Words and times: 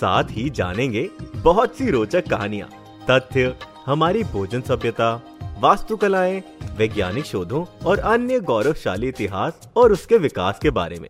साथ 0.00 0.24
ही 0.30 0.50
जानेंगे 0.50 1.08
बहुत 1.36 1.76
सी 1.76 1.90
रोचक 1.90 2.28
कहानियाँ, 2.28 2.68
तथ्य, 3.10 3.54
हमारी 3.86 4.24
भोजन 4.24 4.60
सभ्यता, 4.60 5.14
वास्तुकलाएँ, 5.60 6.42
वैज्ञानिक 6.76 7.24
शोधों 7.24 7.64
और 7.86 7.98
अन्य 7.98 8.40
गौरवशाली 8.40 9.08
इतिहास 9.08 9.68
और 9.76 9.92
उसके 9.92 10.18
विकास 10.18 10.58
के 10.58 10.70
बारे 10.70 10.98
में। 10.98 11.08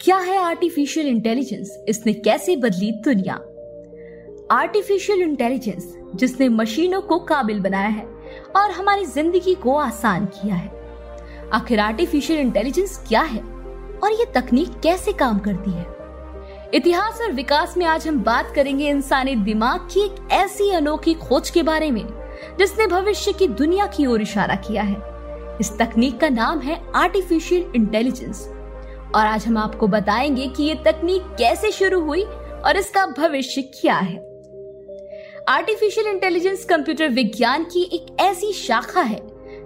क्या 0.00 0.16
है 0.16 0.36
आर्टिफिशियल 0.38 1.06
इंटेलिजेंस 1.06 1.84
इसने 1.88 2.12
कैसे 2.12 2.56
बदली 2.56 2.90
दुनिया? 2.92 3.34
आर्टिफिशियल 4.50 5.22
इंटेलिजेंस 5.22 5.94
जिसने 6.14 6.48
मशीनों 6.48 7.00
को 7.00 7.18
काबिल 7.18 7.60
बनाया 7.60 7.88
है 7.88 8.04
और 8.56 8.70
हमारी 8.70 9.06
ज़िंदगी 9.06 9.54
को 9.54 9.76
आसान 9.76 10.26
किया 10.26 10.54
है। 10.54 10.70
आखिर 11.52 11.80
आर्टिफिशियल 11.80 12.40
इंटेलिजेंस 12.40 13.04
क्या 13.08 13.22
है? 13.22 13.40
और 14.04 14.12
ये 14.12 14.24
तकनीक 14.34 14.80
कैसे 14.80 15.12
काम 15.12 15.38
करती 15.38 15.70
है? 15.70 15.99
इतिहास 16.74 17.20
और 17.20 17.32
विकास 17.32 17.76
में 17.76 17.86
आज 17.86 18.08
हम 18.08 18.22
बात 18.22 18.52
करेंगे 18.54 18.88
इंसानी 18.88 19.34
दिमाग 19.34 19.80
की 19.80 20.04
एक 20.04 20.28
ऐसी 20.32 20.70
अनोखी 20.70 21.14
खोज 21.14 21.50
के 21.50 21.62
बारे 21.62 21.90
में, 21.90 22.04
जिसने 22.58 22.86
भविष्य 22.86 23.32
की 23.32 23.48
दुनिया 23.48 23.86
की 23.86 24.06
ओर 24.06 24.22
इशारा 24.22 24.54
किया 24.54 24.82
है। 24.82 24.96
इस 25.60 25.78
तकनीक 25.78 26.20
का 26.20 26.28
नाम 26.28 26.60
है 26.60 26.82
आर्टिफिशियल 26.94 27.72
इंटेलिजेंस 27.76 28.46
और 29.14 29.26
आज 29.26 29.46
हम 29.46 29.58
आपको 29.58 29.86
बताएँगे 29.86 30.46
कि 30.46 30.62
ये 30.62 30.74
तकनीक 30.74 31.22
कैसे 31.22 31.70
शुरू 31.70 32.00
हुई 32.00 32.22
और 32.64 32.76
इसका 32.76 33.06
भविष्य 33.06 33.62
क्या 33.62 33.96
है। 33.96 34.16
आर्टिफिशियल 35.48 36.06
इंटेलिजेंस 36.06 36.64
कंप्यूटर 36.64 37.08
विज्ञान 37.08 37.64
की 37.64 37.82
एक 37.92 38.16
ऐसी 38.20 38.52
शाखा 38.52 39.00
है, 39.00 39.20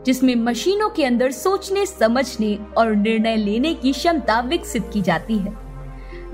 जिसमें 0.07 0.35
मशीनों 0.37 0.91
के 0.91 1.05
अंदर 1.05 1.31
सोचने, 1.31 1.87
समझने 1.87 2.59
और 2.77 2.95
निर्णय 2.95 3.37
लेने 3.37 3.75
की 3.75 3.93
क्षमता 3.93 4.41
विकसित 4.41 4.91
की 4.93 5.03
जाती 5.03 5.39
है। 5.39 5.64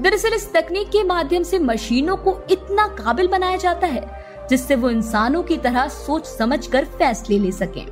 दरअसल 0.00 0.34
इस 0.34 0.52
तकनीक 0.52 0.88
के 0.88 1.02
माध्यम 1.02 1.42
से 1.42 1.58
मशीनों 1.58 2.16
को 2.16 2.42
इतना 2.50 2.86
काबिल 2.86 3.28
बनाया 3.28 3.56
जाता 3.56 3.86
है, 3.86 4.24
जिससे 4.50 4.74
वो 4.74 4.90
इंसानों 4.90 5.42
की 5.42 5.56
तरह 5.56 5.88
सोच 5.88 6.26
समझकर 6.26 6.84
फैसले 6.84 7.38
ले 7.38 7.52
सकें। 7.52 7.86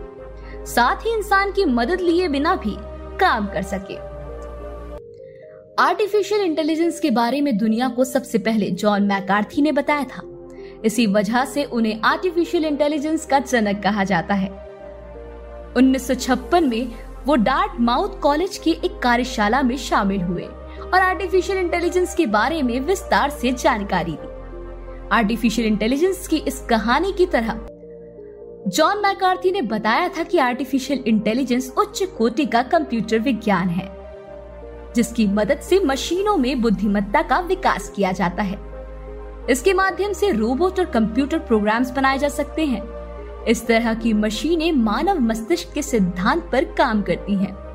साथ 0.66 0.96
ही 0.96 1.16
इंसान 1.16 1.52
की 1.52 1.64
मदद 1.64 2.00
लिए 2.00 2.28
बिना 2.28 2.54
भी 2.54 2.76
काम 3.18 3.46
कर 3.46 3.62
सके। 3.62 3.96
आर्टिफिशियल 5.82 6.40
इंटेलिजेंस 6.40 7.00
के 7.00 7.10
बारे 7.10 7.40
में 7.40 7.58
दुनिया 7.58 7.88
को 7.88 8.04
सबसे 8.04 8.38
पहले 8.38 8.70
जॉन 8.70 9.02
मैकार्थी 9.02 9.62
ने 9.62 9.72
बताया 9.72 10.04
था। 10.04 10.22
इसी 10.84 11.06
वजह 11.06 11.44
से 11.44 11.64
उन्हें 11.64 12.00
आर्टिफिशियल 12.04 12.64
इंटेलिजेंस 12.64 13.26
का 13.26 13.38
जनक 13.38 13.82
कहा 13.82 14.04
जाता 14.04 14.34
है। 14.34 14.48
1956 15.76 16.60
में 16.60 16.92
वो 17.26 17.36
डार्ट 17.36 17.80
माउथ 17.80 18.20
कॉलेज 18.20 18.58
की 18.58 18.70
एक 18.70 18.98
कार्यशाला 18.98 19.62
में 19.62 19.76
शामिल 19.76 20.20
हुए। 20.20 20.48
और 20.94 21.00
आर्टिफिशियल 21.00 21.58
इंटेलिजेंस 21.58 22.14
के 22.14 22.26
बारे 22.26 22.62
में 22.62 22.80
विस्तार 22.80 23.30
से 23.30 23.52
जानकारी 23.52 24.12
दी। 24.12 24.36
आर्टिफिशियल 25.12 25.68
इंटेलिजेंस 25.68 26.28
की 26.28 26.36
इस 26.36 26.60
कहानी 26.60 27.12
की 27.12 27.26
तरह 27.26 27.60
जॉन 28.68 28.98
मैकार्थी 28.98 29.50
ने 29.52 29.62
बताया 29.62 30.08
था 30.08 30.22
कि 30.22 30.38
आर्टिफिशियल 30.38 31.04
इंटेलिजेंस 31.06 31.72
उच्च 31.78 32.02
कोटि 32.18 32.46
का 32.46 32.62
कंप्यूटर 32.62 33.18
विज्ञान 33.18 33.68
है, 33.68 33.86
जिसकी 34.96 35.26
मदद 35.26 35.60
से 35.60 35.80
मशीनों 35.80 36.36
में 36.36 36.60
बुद्धिमत्ता 36.62 37.22
का 37.22 37.40
विकास 37.40 37.92
किया 37.96 38.12
जाता 38.12 38.42
है। 38.42 38.58
इसके 39.50 39.72
माध्यम 39.74 40.12
से 40.12 40.30
रोबोट 40.30 40.78
और 40.78 40.86
कंप्यूटर 40.86 41.38
प्रोग्राम्स 41.38 41.90
बनाए 41.90 42.18
जा 42.18 42.28
सकते 42.28 42.66
हैं। 42.66 42.82
इस 43.44 43.66
तरह 43.66 43.94
की 43.94 44.12
मशीनें 44.12 44.72
मानव 44.72 45.20
मस्तिष्क 45.20 45.72
के 45.72 45.82
सिद्धांत 45.82 46.48
पर 46.52 46.64
काम 46.64 47.02
करती 47.02 47.34
हैं। 47.34 47.67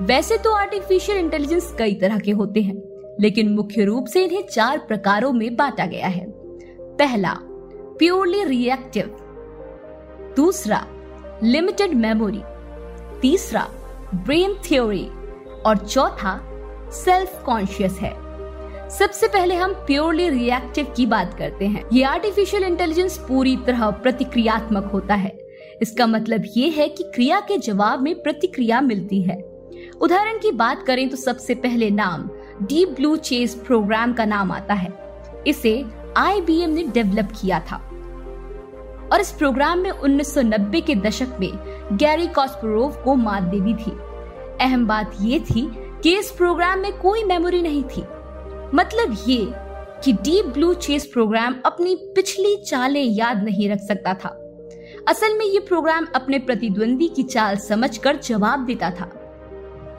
वैसे 0.00 0.36
तो 0.38 0.52
आर्टिफिशियल 0.52 1.18
इंटेलिजेंस 1.18 1.74
कई 1.78 1.94
तरह 1.94 2.18
के 2.18 2.30
होते 2.30 2.60
हैं, 2.62 2.74
लेकिन 3.20 3.48
मुख्य 3.54 3.84
रूप 3.84 4.06
से 4.06 4.24
इन्हें 4.24 4.42
चार 4.46 4.78
प्रकारों 4.78 5.32
में 5.32 5.56
बांटा 5.56 5.86
गया 5.86 6.06
है। 6.06 6.26
पहला 6.98 7.32
प्योरली 7.98 8.44
रिएक्टिव 8.44 9.16
दूसरा 10.36 10.84
लिमिटेड 11.42 11.94
मेमोरी 11.94 12.42
तीसरा 13.20 13.66
ब्रेन 14.14 14.54
थ्योरी 14.64 15.04
और 15.66 15.76
चौथा 15.78 16.38
सेल्फ 16.94 17.42
कॉन्शियस 17.46 17.98
है। 17.98 18.12
सबसे 18.90 19.28
पहले 19.28 19.54
हम 19.54 19.72
प्योरली 19.86 20.28
रिएक्टिव 20.28 20.92
की 20.96 21.06
बात 21.06 21.34
करते 21.38 21.66
हैं। 21.66 21.84
ये 21.92 22.02
आर्टिफिशियल 22.04 22.64
इंटेलिजेंस 22.64 23.18
पूरी 23.18 23.56
तरह 23.56 23.90
प्रतिक्रियात्मक 23.90 24.90
होता 24.92 25.14
है। 25.14 25.36
इसका 25.82 26.06
मतलब 26.06 26.44
ये 26.56 26.68
है 26.68 26.88
कि 26.88 27.10
क्रिया 27.14 27.40
के 27.40 27.58
जवाब 27.58 28.02
में 28.02 28.14
प्रतिक्रिया 28.22 28.80
मिलती 28.80 29.22
है। 29.22 29.40
उदाहरण 30.00 30.38
की 30.38 30.52
बात 30.52 30.82
करें 30.86 31.08
तो 31.08 31.16
सबसे 31.16 31.54
पहले 31.54 31.90
नाम 31.90 32.30
डीप 32.62 32.88
ब्लू 32.88 33.16
चेस 33.16 33.54
प्रोग्राम 33.54 34.12
का 34.12 34.24
नाम 34.24 34.52
आता 34.52 34.74
है। 34.74 34.88
इसे 35.46 35.84
आईबीएम 36.16 36.70
ने 36.70 36.82
डेवलप 36.82 37.28
किया 37.40 37.60
था। 37.60 37.76
और 39.12 39.20
इस 39.20 39.30
प्रोग्राम 39.30 39.78
में 39.78 39.90
1990 39.90 40.80
के 40.80 40.94
दशक 40.94 41.28
में 41.40 41.50
गैरी 41.92 42.26
कॉस्परोव 42.26 42.92
को 43.04 43.14
मात 43.14 43.42
दे 43.42 43.60
दी 43.60 43.74
थी। 43.74 43.90
अहम 44.60 44.86
बात 44.86 45.16
ये 45.20 45.40
थी 45.40 45.70
कि 46.02 46.18
इस 46.18 46.30
प्रोग्राम 46.30 46.78
में 46.78 46.92
कोई 46.92 47.24
मेमोरी 47.24 47.62
नहीं 47.62 47.84
थी। 47.84 48.02
मतलब 48.74 49.16
ये 49.28 49.52
कि 50.04 50.12
डीप 50.12 50.46
ब्लू 50.46 50.74
चेस 50.74 51.06
प्रोग्राम 51.06 51.54
अपनी 51.66 51.94
पिछली 51.94 52.56
चालें 52.56 53.04
याद 53.04 53.42
नहीं 53.42 53.70
रख 53.70 53.78
सकता 53.78 54.14
था। 54.14 54.28
असल 55.08 55.38
में 55.38 55.46
ये 55.46 55.58
प्रोग्राम 55.58 56.06
अपने 56.14 56.38
प्रतिद्वंदी 56.38 57.08
की 57.08 57.22
चाल 57.22 57.56
समझकर 57.56 58.16
जवाब 58.16 58.64
देता 58.64 58.90
था। 58.90 59.17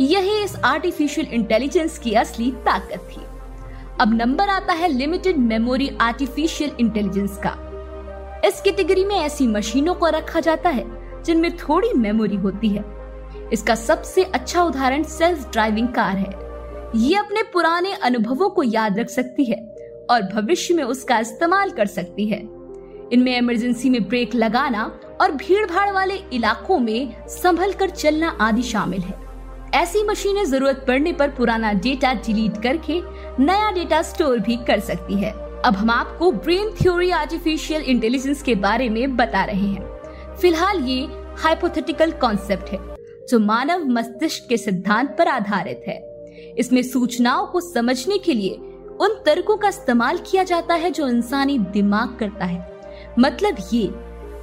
यही 0.02 0.44
इस 0.44 0.56
आर्टिफिशियल 0.56 1.28
इंटेलिजेंस 1.28 1.98
की 2.00 2.14
असली 2.14 2.52
ताकत 2.52 3.10
थी। 3.12 3.22
अब 4.02 4.14
नंबर 4.14 4.50
आता 4.50 4.74
है 4.74 4.88
लिमिटेड 4.88 5.38
मेमोरी 5.38 5.90
आर्टिफिशियल 6.02 6.72
इंटेलिजेंस 6.80 7.38
का। 7.38 8.42
इस 8.46 8.62
कैटेगरी 8.62 9.06
में 9.06 9.16
ऐसी 9.16 9.48
मशीनों 9.48 9.96
को 9.96 10.08
रखा 10.08 10.40
जाता 10.40 10.70
है, 10.70 10.86
जिनमें 11.24 11.58
थोड़ी 11.58 11.94
मेमोरी 11.94 12.36
होती 12.36 12.70
है। 12.70 12.84
इसका 13.54 13.76
सबसे 13.76 14.24
अच्छा 14.24 14.64
उदाहरण 14.64 15.04
सेल्फ 15.04 15.52
ड्राइविंग 15.52 15.88
कार 15.88 16.18
है। 16.18 16.32
ये 16.96 17.16
अपने 17.16 17.44
पुराने 17.44 17.94
अनुभवों 17.94 18.50
को 18.50 18.64
याद 18.64 19.00
रख 19.00 19.10
सकती 19.10 19.46
है 19.46 19.58
और 20.12 20.22
भविष्य 20.22 20.74
में 20.74 20.84
उसका 20.84 21.20
इस्तेमाल 21.20 21.70
कर 21.70 21.86
सकती 21.86 22.28
है। 22.28 22.40
इनमें 23.14 23.38
इमरजेंसी 23.38 23.90
में 23.90 24.08
ब्रेक 24.08 24.36
लगाना 24.36 25.00
और 25.22 25.32
भीड़ 25.32 25.66
भाड़ 25.66 25.92
वाले 25.92 26.16
इलाकों 26.34 26.80
में 26.80 27.28
संभल 27.28 27.74
कर 27.74 27.90
चलना 27.90 28.38
आदि 28.42 28.62
शामिल 28.62 29.02
है। 29.02 29.29
ऐसी 29.76 30.04
मशीनें 30.04 30.44
ज़रूरत 30.46 30.84
पड़ने 30.88 31.12
पर 31.14 31.30
पुराना 31.30 31.72
डेटा 31.76 32.14
डिलीट 32.26 32.62
करके 32.64 33.02
नया 33.40 33.72
डेटा 33.72 34.02
स्टोर 34.02 34.40
भी 34.40 34.56
कर 34.68 34.80
सकती 34.80 35.16
है। 35.16 35.32
अब 35.66 35.76
हम 35.76 35.90
आपको 35.90 36.32
ब्रेन 36.32 36.70
थ्योरी 36.72 37.10
आर्टिफिशियल 37.12 37.82
इंटेलिजेंस 37.84 38.42
के 38.42 38.56
बारे 38.58 38.90
में 38.90 39.16
बता 39.18 39.44
रहे 39.46 39.68
हैं। 39.68 40.36
फ़िलहाल 40.36 40.84
ये 40.84 41.02
हाइपोथेटिकल 41.38 42.12
कॉन्सेप्ट 42.12 42.70
है, 42.70 42.80
जो 43.30 43.40
मानव 43.40 43.86
मस्तिष्क 43.90 44.48
के 44.50 44.58
सिद्धांत 44.58 45.16
पर 45.18 45.28
आधारित 45.28 45.84
है। 45.88 45.98
इसमें 46.58 46.82
सूचनाओं 46.84 47.46
को 47.48 47.62
समझने 47.62 48.18
के 48.18 48.34
लिए 48.34 48.56
उन 49.02 49.22
तर्कों 49.26 49.58
का 49.58 49.68
इस्तेमाल 49.68 50.18
किया 50.22 50.44
जाता 50.44 50.74
है 50.74 50.92
जो 50.92 51.08
इंसानी 51.08 51.58
दिमाग 51.74 52.18
करता 52.20 52.46
है। 52.46 52.68
मतलब 53.20 53.58
ये 53.74 53.88